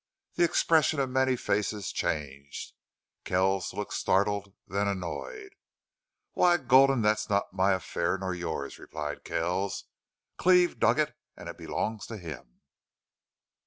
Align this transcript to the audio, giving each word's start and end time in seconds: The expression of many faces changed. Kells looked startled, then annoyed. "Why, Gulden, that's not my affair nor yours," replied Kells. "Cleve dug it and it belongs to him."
The 0.33 0.43
expression 0.43 0.99
of 0.99 1.11
many 1.11 1.35
faces 1.35 1.91
changed. 1.91 2.73
Kells 3.23 3.71
looked 3.71 3.93
startled, 3.93 4.51
then 4.65 4.87
annoyed. 4.87 5.53
"Why, 6.33 6.57
Gulden, 6.57 7.03
that's 7.03 7.29
not 7.29 7.53
my 7.53 7.73
affair 7.73 8.17
nor 8.17 8.33
yours," 8.33 8.79
replied 8.79 9.23
Kells. 9.23 9.83
"Cleve 10.37 10.79
dug 10.79 10.97
it 10.97 11.15
and 11.37 11.47
it 11.49 11.57
belongs 11.59 12.07
to 12.07 12.17
him." 12.17 12.61